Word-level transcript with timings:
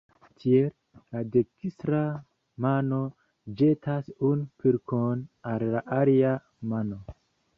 Tiel, 0.43 0.69
la 1.15 1.19
dekstra 1.33 1.99
mano 2.65 3.01
ĵetas 3.61 4.09
unu 4.31 4.49
pilkon 4.63 5.23
al 5.51 5.67
la 5.75 5.83
alia 5.99 6.35
mano. 6.73 6.99